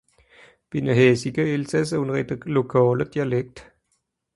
[0.69, 3.57] Bén a Häsiger Elssaser, un rèd a lokàla dialekt.